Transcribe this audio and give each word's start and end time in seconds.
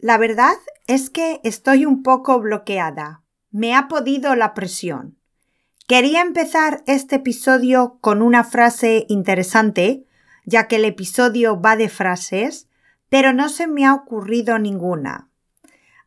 La 0.00 0.16
verdad 0.16 0.54
es 0.86 1.10
que 1.10 1.40
estoy 1.42 1.84
un 1.84 2.04
poco 2.04 2.38
bloqueada. 2.38 3.24
Me 3.50 3.74
ha 3.74 3.88
podido 3.88 4.36
la 4.36 4.54
presión. 4.54 5.18
Quería 5.88 6.20
empezar 6.20 6.84
este 6.86 7.16
episodio 7.16 7.98
con 8.00 8.22
una 8.22 8.44
frase 8.44 9.06
interesante, 9.08 10.06
ya 10.44 10.68
que 10.68 10.76
el 10.76 10.84
episodio 10.84 11.60
va 11.60 11.74
de 11.74 11.88
frases, 11.88 12.68
pero 13.08 13.32
no 13.32 13.48
se 13.48 13.66
me 13.66 13.86
ha 13.86 13.94
ocurrido 13.94 14.60
ninguna. 14.60 15.30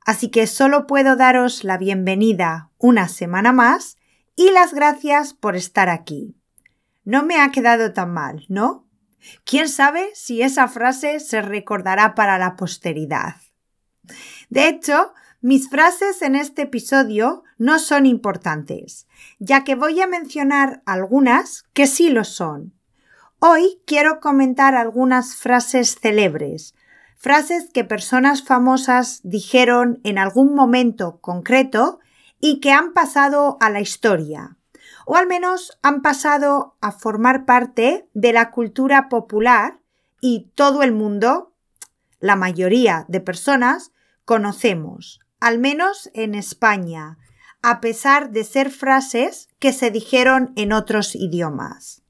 Así 0.05 0.29
que 0.29 0.47
solo 0.47 0.87
puedo 0.87 1.17
daros 1.17 1.65
la 1.65 1.77
bienvenida 1.77 2.69
una 2.77 3.09
semana 3.09 3.51
más 3.51 3.97
y 4.37 4.51
las 4.51 4.73
gracias 4.73 5.33
por 5.33 5.57
estar 5.57 5.89
aquí. 5.89 6.37
No 7.03 7.23
me 7.23 7.41
ha 7.41 7.51
quedado 7.51 7.91
tan 7.91 8.13
mal, 8.13 8.45
¿no? 8.47 8.87
¿Quién 9.43 9.67
sabe 9.67 10.11
si 10.13 10.41
esa 10.43 10.69
frase 10.69 11.19
se 11.19 11.41
recordará 11.41 12.15
para 12.15 12.37
la 12.37 12.55
posteridad? 12.55 13.35
De 14.49 14.67
hecho, 14.67 15.13
mis 15.41 15.69
frases 15.69 16.21
en 16.21 16.35
este 16.35 16.63
episodio 16.63 17.43
no 17.57 17.79
son 17.79 18.05
importantes, 18.05 19.07
ya 19.39 19.63
que 19.63 19.75
voy 19.75 20.01
a 20.01 20.07
mencionar 20.07 20.83
algunas 20.85 21.63
que 21.73 21.87
sí 21.87 22.09
lo 22.09 22.23
son. 22.23 22.73
Hoy 23.39 23.81
quiero 23.87 24.19
comentar 24.19 24.75
algunas 24.75 25.35
frases 25.35 25.95
célebres, 25.99 26.75
frases 27.17 27.69
que 27.73 27.83
personas 27.83 28.43
famosas 28.43 29.21
dijeron 29.23 29.99
en 30.03 30.17
algún 30.17 30.53
momento 30.53 31.19
concreto 31.21 31.99
y 32.39 32.59
que 32.59 32.71
han 32.71 32.93
pasado 32.93 33.57
a 33.61 33.69
la 33.69 33.81
historia, 33.81 34.57
o 35.05 35.15
al 35.15 35.27
menos 35.27 35.79
han 35.81 36.01
pasado 36.01 36.75
a 36.81 36.91
formar 36.91 37.45
parte 37.45 38.07
de 38.13 38.33
la 38.33 38.51
cultura 38.51 39.09
popular 39.09 39.79
y 40.19 40.51
todo 40.55 40.83
el 40.83 40.91
mundo, 40.91 41.53
la 42.19 42.35
mayoría 42.35 43.05
de 43.07 43.21
personas, 43.21 43.91
conocemos, 44.25 45.19
al 45.39 45.59
menos 45.59 46.09
en 46.13 46.35
España, 46.35 47.17
a 47.61 47.81
pesar 47.81 48.31
de 48.31 48.43
ser 48.43 48.69
frases 48.71 49.49
que 49.59 49.73
se 49.73 49.91
dijeron 49.91 50.53
en 50.55 50.73
otros 50.73 51.15
idiomas. 51.15 52.01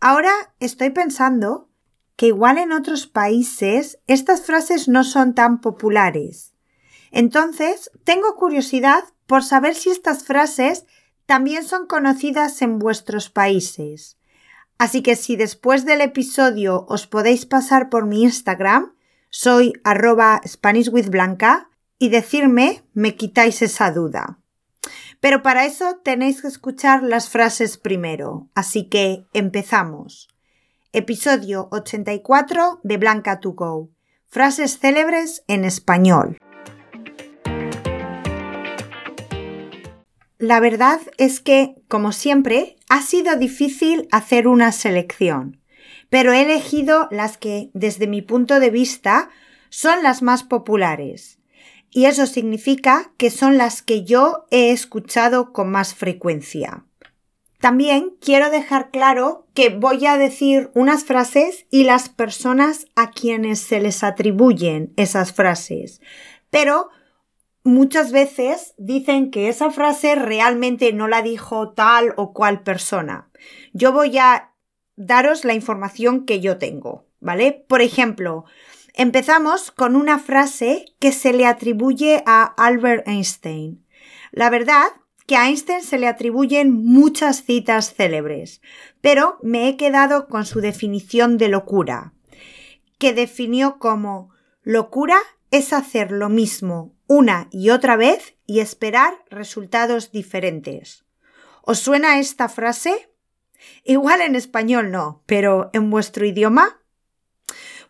Ahora 0.00 0.32
estoy 0.60 0.90
pensando 0.90 1.68
que 2.16 2.26
igual 2.26 2.58
en 2.58 2.72
otros 2.72 3.06
países 3.06 3.98
estas 4.06 4.42
frases 4.42 4.88
no 4.88 5.04
son 5.04 5.34
tan 5.34 5.60
populares. 5.60 6.54
Entonces, 7.10 7.90
tengo 8.04 8.34
curiosidad 8.36 9.04
por 9.26 9.42
saber 9.42 9.74
si 9.74 9.90
estas 9.90 10.24
frases 10.24 10.84
también 11.26 11.64
son 11.64 11.86
conocidas 11.86 12.60
en 12.62 12.78
vuestros 12.78 13.30
países. 13.30 14.18
Así 14.78 15.02
que 15.02 15.16
si 15.16 15.36
después 15.36 15.84
del 15.84 16.00
episodio 16.00 16.86
os 16.88 17.06
podéis 17.06 17.46
pasar 17.46 17.90
por 17.90 18.06
mi 18.06 18.22
Instagram, 18.22 18.94
soy 19.30 19.72
arroba 19.84 20.40
SpanishWithBlanca 20.46 21.70
y 21.98 22.08
decirme 22.08 22.84
me 22.94 23.16
quitáis 23.16 23.62
esa 23.62 23.90
duda. 23.90 24.38
Pero 25.20 25.42
para 25.42 25.64
eso 25.66 26.00
tenéis 26.04 26.42
que 26.42 26.48
escuchar 26.48 27.02
las 27.02 27.28
frases 27.28 27.76
primero, 27.76 28.48
así 28.54 28.88
que 28.88 29.26
empezamos. 29.32 30.28
Episodio 30.92 31.68
84 31.70 32.80
de 32.82 32.96
Blanca 32.96 33.40
to 33.40 33.52
Go. 33.52 33.90
Frases 34.26 34.78
célebres 34.78 35.42
en 35.48 35.64
español. 35.64 36.38
La 40.38 40.60
verdad 40.60 41.00
es 41.16 41.40
que, 41.40 41.74
como 41.88 42.12
siempre, 42.12 42.76
ha 42.88 43.02
sido 43.02 43.36
difícil 43.36 44.06
hacer 44.12 44.46
una 44.46 44.70
selección, 44.70 45.57
pero 46.10 46.32
he 46.32 46.42
elegido 46.42 47.08
las 47.10 47.36
que, 47.36 47.70
desde 47.74 48.06
mi 48.06 48.22
punto 48.22 48.60
de 48.60 48.70
vista, 48.70 49.30
son 49.68 50.02
las 50.02 50.22
más 50.22 50.42
populares. 50.42 51.38
Y 51.90 52.04
eso 52.04 52.26
significa 52.26 53.12
que 53.16 53.30
son 53.30 53.58
las 53.58 53.82
que 53.82 54.04
yo 54.04 54.46
he 54.50 54.70
escuchado 54.70 55.52
con 55.52 55.70
más 55.70 55.94
frecuencia. 55.94 56.84
También 57.60 58.14
quiero 58.20 58.50
dejar 58.50 58.90
claro 58.90 59.48
que 59.52 59.70
voy 59.70 60.06
a 60.06 60.16
decir 60.16 60.70
unas 60.74 61.04
frases 61.04 61.66
y 61.70 61.84
las 61.84 62.08
personas 62.08 62.86
a 62.94 63.10
quienes 63.10 63.58
se 63.58 63.80
les 63.80 64.04
atribuyen 64.04 64.92
esas 64.96 65.32
frases. 65.32 66.00
Pero 66.50 66.88
muchas 67.64 68.12
veces 68.12 68.74
dicen 68.78 69.32
que 69.32 69.48
esa 69.48 69.70
frase 69.70 70.14
realmente 70.14 70.92
no 70.92 71.08
la 71.08 71.22
dijo 71.22 71.72
tal 71.72 72.14
o 72.16 72.32
cual 72.32 72.62
persona. 72.62 73.28
Yo 73.72 73.92
voy 73.92 74.18
a 74.18 74.47
daros 74.98 75.44
la 75.44 75.54
información 75.54 76.26
que 76.26 76.40
yo 76.40 76.58
tengo, 76.58 77.06
¿vale? 77.20 77.64
Por 77.66 77.80
ejemplo, 77.80 78.44
empezamos 78.94 79.70
con 79.70 79.96
una 79.96 80.18
frase 80.18 80.84
que 80.98 81.12
se 81.12 81.32
le 81.32 81.46
atribuye 81.46 82.22
a 82.26 82.44
Albert 82.44 83.06
Einstein. 83.06 83.86
La 84.32 84.50
verdad 84.50 84.88
que 85.26 85.36
a 85.36 85.46
Einstein 85.46 85.82
se 85.82 85.98
le 85.98 86.08
atribuyen 86.08 86.72
muchas 86.72 87.44
citas 87.44 87.94
célebres, 87.94 88.60
pero 89.00 89.38
me 89.42 89.68
he 89.68 89.76
quedado 89.76 90.26
con 90.26 90.44
su 90.44 90.60
definición 90.60 91.38
de 91.38 91.48
locura, 91.48 92.12
que 92.98 93.12
definió 93.12 93.78
como 93.78 94.30
locura 94.62 95.18
es 95.50 95.72
hacer 95.72 96.10
lo 96.10 96.28
mismo 96.28 96.94
una 97.06 97.48
y 97.50 97.70
otra 97.70 97.96
vez 97.96 98.34
y 98.46 98.60
esperar 98.60 99.14
resultados 99.30 100.12
diferentes. 100.12 101.04
¿Os 101.62 101.78
suena 101.78 102.18
esta 102.18 102.48
frase? 102.48 103.07
Igual 103.84 104.20
en 104.20 104.34
español 104.34 104.90
no, 104.90 105.22
pero 105.26 105.70
en 105.72 105.90
vuestro 105.90 106.26
idioma. 106.26 106.80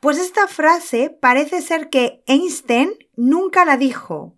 Pues 0.00 0.18
esta 0.18 0.46
frase 0.46 1.10
parece 1.10 1.60
ser 1.62 1.88
que 1.90 2.22
Einstein 2.26 2.90
nunca 3.16 3.64
la 3.64 3.76
dijo. 3.76 4.36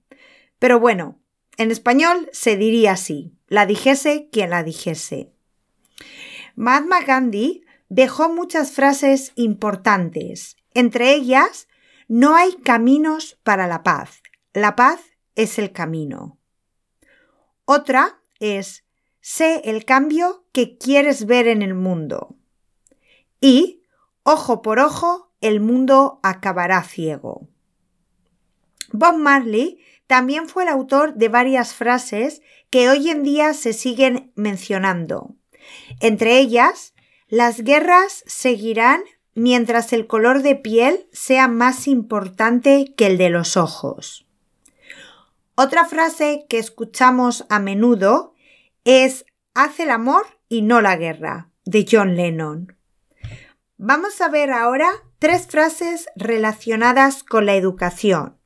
Pero 0.58 0.80
bueno, 0.80 1.20
en 1.56 1.70
español 1.70 2.28
se 2.32 2.56
diría 2.56 2.92
así, 2.92 3.34
la 3.46 3.66
dijese 3.66 4.28
quien 4.32 4.50
la 4.50 4.62
dijese. 4.62 5.32
Mahatma 6.56 7.02
Gandhi 7.02 7.64
dejó 7.88 8.32
muchas 8.32 8.72
frases 8.72 9.32
importantes, 9.34 10.56
entre 10.74 11.12
ellas 11.12 11.68
no 12.08 12.34
hay 12.34 12.54
caminos 12.54 13.38
para 13.42 13.66
la 13.66 13.82
paz. 13.82 14.22
La 14.52 14.74
paz 14.74 15.00
es 15.34 15.58
el 15.58 15.72
camino. 15.72 16.38
Otra 17.64 18.20
es 18.40 18.84
sé 19.20 19.62
el 19.64 19.84
cambio 19.84 20.44
que 20.52 20.78
quieres 20.78 21.26
ver 21.26 21.46
en 21.46 21.62
el 21.62 21.74
mundo. 21.74 22.36
Y 23.40 23.82
ojo 24.22 24.62
por 24.62 24.78
ojo, 24.78 25.32
el 25.40 25.60
mundo 25.60 26.20
acabará 26.22 26.82
ciego. 26.82 27.48
Bob 28.92 29.16
Marley 29.16 29.78
también 30.06 30.48
fue 30.48 30.64
el 30.64 30.68
autor 30.68 31.14
de 31.14 31.28
varias 31.28 31.72
frases 31.74 32.42
que 32.70 32.88
hoy 32.88 33.10
en 33.10 33.22
día 33.22 33.54
se 33.54 33.72
siguen 33.72 34.32
mencionando. 34.34 35.36
Entre 36.00 36.38
ellas, 36.38 36.94
las 37.28 37.62
guerras 37.62 38.24
seguirán 38.26 39.02
mientras 39.34 39.92
el 39.92 40.06
color 40.06 40.42
de 40.42 40.56
piel 40.56 41.06
sea 41.12 41.46
más 41.46 41.86
importante 41.86 42.92
que 42.96 43.06
el 43.06 43.18
de 43.18 43.30
los 43.30 43.56
ojos. 43.56 44.26
Otra 45.54 45.84
frase 45.84 46.46
que 46.48 46.58
escuchamos 46.58 47.46
a 47.48 47.58
menudo 47.60 48.34
es 48.84 49.24
Haz 49.54 49.80
el 49.80 49.90
amor 49.90 50.26
y 50.48 50.62
no 50.62 50.80
la 50.80 50.96
guerra, 50.96 51.50
de 51.64 51.84
John 51.90 52.14
Lennon. 52.14 52.76
Vamos 53.76 54.20
a 54.20 54.28
ver 54.28 54.52
ahora 54.52 54.90
tres 55.18 55.46
frases 55.48 56.06
relacionadas 56.14 57.24
con 57.24 57.46
la 57.46 57.54
educación. 57.56 58.38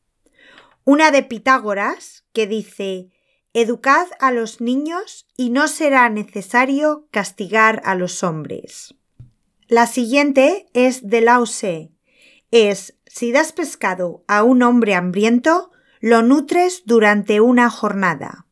Una 0.85 1.11
de 1.11 1.23
Pitágoras 1.23 2.25
que 2.33 2.47
dice 2.47 3.11
Educad 3.53 4.07
a 4.19 4.33
los 4.33 4.61
niños 4.61 5.27
y 5.37 5.51
no 5.51 5.69
será 5.69 6.09
necesario 6.09 7.07
castigar 7.11 7.81
a 7.85 7.95
los 7.95 8.23
hombres. 8.25 8.95
La 9.69 9.87
siguiente 9.87 10.67
es 10.73 11.07
de 11.07 11.21
Lause. 11.21 11.91
Es, 12.51 12.99
si 13.07 13.31
das 13.31 13.53
pescado 13.53 14.25
a 14.27 14.43
un 14.43 14.63
hombre 14.63 14.95
hambriento, 14.95 15.71
lo 16.01 16.23
nutres 16.23 16.83
durante 16.85 17.41
una 17.41 17.71
jornada. 17.71 18.47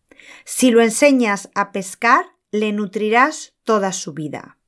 Si 0.45 0.71
lo 0.71 0.83
enseñas 0.83 1.51
a 1.55 1.73
pescar, 1.73 2.27
le 2.51 2.73
nutrirás 2.73 3.55
toda 3.65 3.93
su 3.93 4.13
vida. 4.13 4.59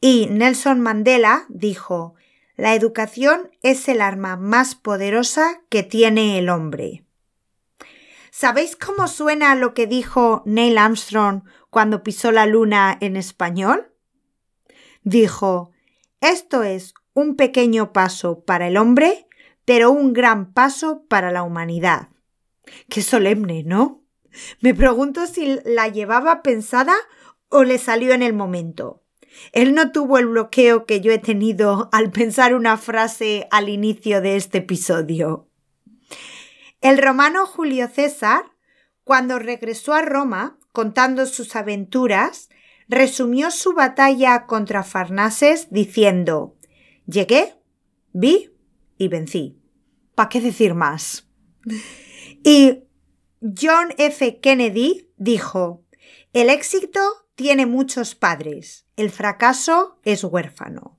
Y 0.00 0.26
Nelson 0.30 0.80
Mandela 0.80 1.46
dijo, 1.48 2.14
la 2.56 2.74
educación 2.74 3.50
es 3.62 3.88
el 3.88 4.00
arma 4.00 4.36
más 4.36 4.74
poderosa 4.74 5.62
que 5.68 5.82
tiene 5.82 6.38
el 6.38 6.48
hombre. 6.48 7.04
¿Sabéis 8.30 8.76
cómo 8.76 9.08
suena 9.08 9.54
lo 9.54 9.74
que 9.74 9.86
dijo 9.86 10.42
Neil 10.46 10.78
Armstrong 10.78 11.42
cuando 11.70 12.02
pisó 12.02 12.32
la 12.32 12.46
luna 12.46 12.96
en 13.00 13.16
español? 13.16 13.92
dijo, 15.04 15.70
esto 16.20 16.62
es 16.62 16.94
un 17.14 17.36
pequeño 17.36 17.92
paso 17.92 18.44
para 18.44 18.68
el 18.68 18.76
hombre, 18.76 19.26
pero 19.64 19.90
un 19.90 20.12
gran 20.12 20.52
paso 20.52 21.04
para 21.08 21.30
la 21.30 21.42
humanidad. 21.42 22.08
Qué 22.88 23.02
solemne, 23.02 23.64
¿no? 23.64 24.01
Me 24.60 24.74
pregunto 24.74 25.26
si 25.26 25.58
la 25.64 25.88
llevaba 25.88 26.42
pensada 26.42 26.94
o 27.48 27.64
le 27.64 27.78
salió 27.78 28.12
en 28.12 28.22
el 28.22 28.32
momento. 28.32 29.02
Él 29.52 29.74
no 29.74 29.92
tuvo 29.92 30.18
el 30.18 30.26
bloqueo 30.26 30.84
que 30.84 31.00
yo 31.00 31.12
he 31.12 31.18
tenido 31.18 31.88
al 31.92 32.10
pensar 32.10 32.54
una 32.54 32.76
frase 32.76 33.46
al 33.50 33.68
inicio 33.68 34.20
de 34.20 34.36
este 34.36 34.58
episodio. 34.58 35.48
El 36.80 36.98
romano 36.98 37.46
Julio 37.46 37.88
César, 37.88 38.42
cuando 39.04 39.38
regresó 39.38 39.94
a 39.94 40.02
Roma 40.02 40.58
contando 40.72 41.26
sus 41.26 41.54
aventuras, 41.56 42.48
resumió 42.88 43.50
su 43.50 43.72
batalla 43.72 44.46
contra 44.46 44.82
Farnaces 44.82 45.68
diciendo 45.70 46.56
Llegué, 47.06 47.54
vi 48.12 48.50
y 48.98 49.08
vencí. 49.08 49.58
¿Para 50.14 50.28
qué 50.28 50.40
decir 50.40 50.74
más? 50.74 51.28
Y 52.44 52.84
John 53.42 53.92
F. 53.98 54.38
Kennedy 54.38 55.10
dijo 55.16 55.82
El 56.32 56.48
éxito 56.48 57.00
tiene 57.34 57.66
muchos 57.66 58.14
padres, 58.14 58.86
el 58.94 59.10
fracaso 59.10 59.98
es 60.04 60.22
huérfano. 60.22 60.96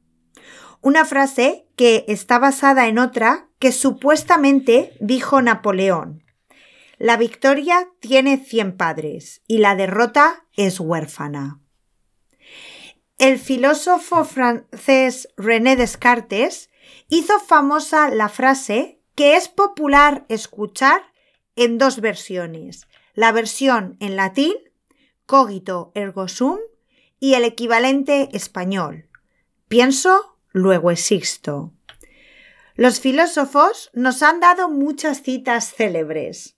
Una 0.81 1.05
frase 1.05 1.69
que 1.77 2.03
está 2.09 2.39
basada 2.39 2.87
en 2.87 2.99
otra 2.99 3.47
que 3.59 3.71
supuestamente 3.71 4.91
dijo 4.99 5.41
Napoleón. 5.41 6.25
La 6.97 7.15
victoria 7.15 7.89
tiene 8.01 8.37
cien 8.43 8.75
padres 8.75 9.41
y 9.47 9.59
la 9.59 9.77
derrota 9.77 10.45
es 10.51 10.81
huérfana. 10.81 11.61
El 13.19 13.39
filósofo 13.39 14.25
francés 14.25 15.29
René 15.37 15.77
Descartes 15.77 16.69
hizo 17.07 17.39
famosa 17.39 18.09
la 18.09 18.27
frase 18.27 18.99
que 19.15 19.37
es 19.37 19.47
popular 19.47 20.25
escuchar 20.27 21.12
en 21.55 21.77
dos 21.77 22.01
versiones, 22.01 22.87
la 23.13 23.31
versión 23.31 23.97
en 23.99 24.15
latín, 24.15 24.53
cogito 25.25 25.91
ergo 25.95 26.27
sum, 26.27 26.57
y 27.19 27.35
el 27.35 27.45
equivalente 27.45 28.29
español, 28.33 29.07
pienso, 29.67 30.37
luego 30.51 30.91
existo. 30.91 31.73
Los 32.75 32.99
filósofos 32.99 33.91
nos 33.93 34.23
han 34.23 34.39
dado 34.39 34.69
muchas 34.69 35.21
citas 35.21 35.73
célebres. 35.73 36.57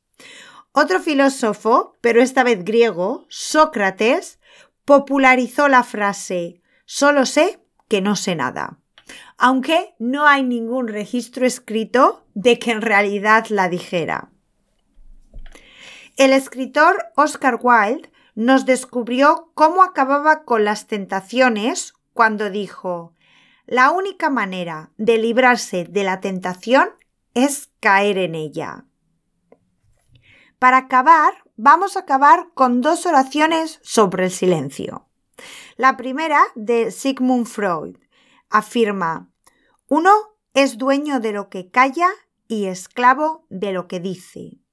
Otro 0.71 0.99
filósofo, 0.99 1.97
pero 2.01 2.21
esta 2.21 2.43
vez 2.43 2.63
griego, 2.63 3.25
Sócrates, 3.29 4.39
popularizó 4.85 5.67
la 5.67 5.83
frase 5.83 6.61
solo 6.85 7.25
sé 7.25 7.59
que 7.87 8.01
no 8.01 8.15
sé 8.15 8.35
nada, 8.35 8.79
aunque 9.37 9.95
no 9.99 10.27
hay 10.27 10.43
ningún 10.43 10.87
registro 10.87 11.45
escrito 11.45 12.25
de 12.33 12.59
que 12.59 12.71
en 12.71 12.81
realidad 12.81 13.47
la 13.49 13.69
dijera. 13.69 14.31
El 16.17 16.31
escritor 16.31 17.11
Oscar 17.17 17.59
Wilde 17.61 18.09
nos 18.35 18.65
descubrió 18.65 19.51
cómo 19.53 19.83
acababa 19.83 20.45
con 20.45 20.63
las 20.63 20.87
tentaciones 20.87 21.93
cuando 22.13 22.49
dijo 22.49 23.13
la 23.65 23.91
única 23.91 24.29
manera 24.29 24.91
de 24.97 25.17
librarse 25.17 25.85
de 25.85 26.03
la 26.03 26.21
tentación 26.21 26.89
es 27.33 27.71
caer 27.81 28.17
en 28.17 28.35
ella. 28.35 28.85
Para 30.57 30.77
acabar, 30.77 31.33
vamos 31.57 31.97
a 31.97 32.01
acabar 32.01 32.47
con 32.53 32.81
dos 32.81 33.05
oraciones 33.05 33.79
sobre 33.81 34.25
el 34.25 34.31
silencio. 34.31 35.09
La 35.75 35.97
primera, 35.97 36.41
de 36.55 36.91
Sigmund 36.91 37.47
Freud, 37.47 37.97
afirma, 38.49 39.31
uno 39.89 40.11
es 40.53 40.77
dueño 40.77 41.19
de 41.19 41.33
lo 41.33 41.49
que 41.49 41.69
calla 41.69 42.07
y 42.47 42.67
esclavo 42.67 43.45
de 43.49 43.73
lo 43.73 43.87
que 43.87 43.99
dice. 43.99 44.64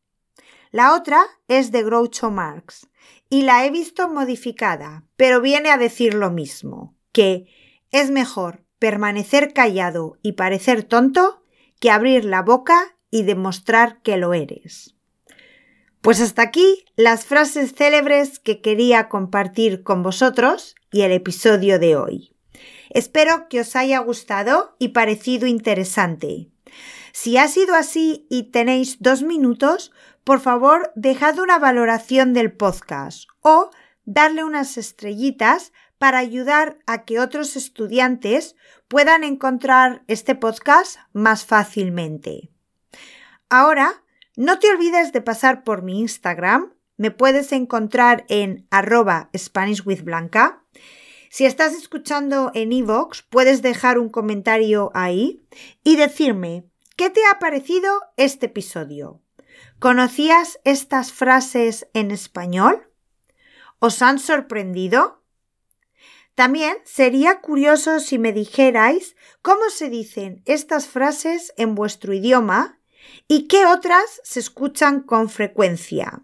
La 0.72 0.94
otra 0.94 1.22
es 1.48 1.70
de 1.70 1.82
Groucho 1.82 2.30
Marx 2.30 2.88
y 3.28 3.42
la 3.42 3.66
he 3.66 3.70
visto 3.70 4.08
modificada, 4.08 5.04
pero 5.16 5.42
viene 5.42 5.70
a 5.70 5.76
decir 5.76 6.14
lo 6.14 6.30
mismo, 6.30 6.96
que 7.12 7.46
es 7.90 8.10
mejor 8.10 8.64
permanecer 8.78 9.52
callado 9.52 10.16
y 10.22 10.32
parecer 10.32 10.82
tonto 10.82 11.42
que 11.78 11.90
abrir 11.90 12.24
la 12.24 12.40
boca 12.40 12.96
y 13.10 13.22
demostrar 13.24 14.00
que 14.00 14.16
lo 14.16 14.32
eres. 14.32 14.96
Pues 16.00 16.22
hasta 16.22 16.40
aquí 16.40 16.86
las 16.96 17.26
frases 17.26 17.74
célebres 17.74 18.38
que 18.38 18.62
quería 18.62 19.10
compartir 19.10 19.82
con 19.82 20.02
vosotros 20.02 20.74
y 20.90 21.02
el 21.02 21.12
episodio 21.12 21.78
de 21.78 21.96
hoy. 21.96 22.34
Espero 22.88 23.46
que 23.50 23.60
os 23.60 23.76
haya 23.76 23.98
gustado 23.98 24.74
y 24.78 24.88
parecido 24.88 25.46
interesante. 25.46 26.48
Si 27.12 27.36
ha 27.36 27.46
sido 27.46 27.74
así 27.74 28.26
y 28.30 28.44
tenéis 28.44 28.96
dos 29.00 29.22
minutos, 29.22 29.92
por 30.24 30.40
favor 30.40 30.92
dejad 30.94 31.38
una 31.38 31.58
valoración 31.58 32.32
del 32.32 32.52
podcast 32.52 33.28
o 33.40 33.70
darle 34.04 34.44
unas 34.44 34.76
estrellitas 34.78 35.72
para 35.98 36.18
ayudar 36.18 36.78
a 36.86 37.04
que 37.04 37.20
otros 37.20 37.56
estudiantes 37.56 38.56
puedan 38.88 39.24
encontrar 39.24 40.02
este 40.08 40.34
podcast 40.34 40.98
más 41.12 41.44
fácilmente. 41.44 42.50
Ahora 43.48 44.02
no 44.36 44.58
te 44.58 44.70
olvides 44.70 45.12
de 45.12 45.20
pasar 45.20 45.62
por 45.62 45.82
mi 45.82 46.00
Instagram. 46.00 46.72
Me 46.96 47.10
puedes 47.10 47.52
encontrar 47.52 48.24
en 48.28 48.66
arroba 48.70 49.30
SpanishWithBlanca. 49.36 50.64
Si 51.30 51.46
estás 51.46 51.72
escuchando 51.72 52.50
en 52.54 52.72
iVoox, 52.72 53.22
puedes 53.30 53.62
dejar 53.62 53.98
un 53.98 54.08
comentario 54.08 54.90
ahí 54.94 55.46
y 55.84 55.96
decirme 55.96 56.64
qué 56.96 57.10
te 57.10 57.20
ha 57.30 57.38
parecido 57.38 58.00
este 58.16 58.46
episodio. 58.46 59.22
¿Conocías 59.78 60.60
estas 60.64 61.12
frases 61.12 61.88
en 61.94 62.10
español? 62.10 62.86
¿Os 63.78 64.02
han 64.02 64.18
sorprendido? 64.18 65.22
También 66.34 66.76
sería 66.84 67.40
curioso 67.40 68.00
si 68.00 68.18
me 68.18 68.32
dijerais 68.32 69.16
cómo 69.42 69.70
se 69.70 69.90
dicen 69.90 70.42
estas 70.46 70.86
frases 70.86 71.52
en 71.56 71.74
vuestro 71.74 72.14
idioma 72.14 72.78
¿Y 73.28 73.48
qué 73.48 73.66
otras 73.66 74.20
se 74.22 74.40
escuchan 74.40 75.00
con 75.00 75.28
frecuencia? 75.28 76.22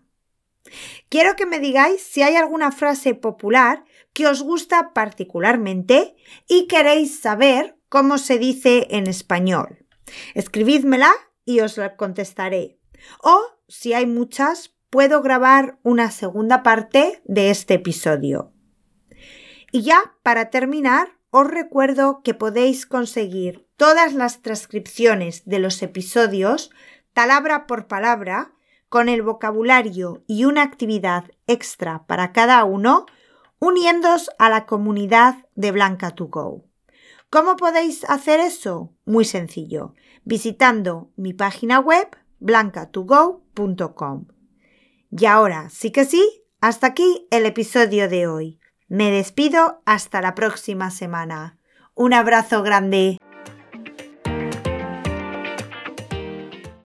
Quiero 1.09 1.37
que 1.37 1.47
me 1.47 1.61
digáis 1.61 2.03
si 2.03 2.23
hay 2.23 2.37
alguna 2.37 2.73
frase 2.73 3.15
popular 3.15 3.85
que 4.13 4.27
os 4.27 4.43
gusta 4.43 4.93
particularmente 4.93 6.17
y 6.47 6.67
queréis 6.67 7.21
saber 7.21 7.79
cómo 7.89 8.19
se 8.19 8.39
dice 8.39 8.87
en 8.91 9.07
español. 9.07 9.87
Escribídmela 10.35 11.13
y 11.45 11.61
os 11.61 11.79
la 11.79 11.97
contestaré. 11.97 12.78
O, 13.23 13.41
si 13.69 13.93
hay 13.95 14.07
muchas, 14.07 14.75
puedo 14.91 15.23
grabar 15.23 15.79
una 15.83 16.11
segunda 16.11 16.63
parte 16.63 17.23
de 17.25 17.51
este 17.51 17.75
episodio. 17.75 18.53
Y 19.71 19.83
ya, 19.83 20.15
para 20.23 20.51
terminar, 20.51 21.19
os 21.31 21.47
recuerdo 21.47 22.23
que 22.23 22.35
podéis 22.35 22.87
conseguir 22.87 23.69
todas 23.77 24.15
las 24.15 24.41
transcripciones 24.41 25.45
de 25.45 25.59
los 25.59 25.83
episodios, 25.83 26.71
palabra 27.13 27.67
por 27.67 27.87
palabra, 27.87 28.53
con 28.89 29.09
el 29.09 29.23
vocabulario 29.23 30.25
y 30.27 30.45
una 30.47 30.63
actividad 30.63 31.25
extra 31.47 32.07
para 32.07 32.33
cada 32.33 32.65
uno, 32.65 33.05
uniéndos 33.59 34.31
a 34.39 34.49
la 34.49 34.65
comunidad 34.65 35.47
de 35.55 35.75
Blanca2Go. 35.75 36.65
¿Cómo 37.29 37.57
podéis 37.57 38.05
hacer 38.09 38.41
eso? 38.41 38.95
Muy 39.05 39.27
sencillo, 39.27 39.95
visitando 40.25 41.11
mi 41.17 41.35
página 41.35 41.79
web 41.79 42.09
blanca2go.com. 42.41 44.27
Y 45.11 45.27
ahora, 45.27 45.71
sí 45.71 45.91
que 45.91 46.05
sí, 46.05 46.45
hasta 46.61 46.89
aquí 46.89 47.27
el 47.31 47.47
episodio 47.47 48.09
de 48.09 48.27
hoy. 48.27 48.61
Me 48.89 49.11
despido 49.11 49.83
hasta 49.85 50.21
la 50.21 50.35
próxima 50.35 50.91
semana. 50.91 51.59
Un 51.95 52.15
abrazo 52.15 52.63
grande. 52.63 53.18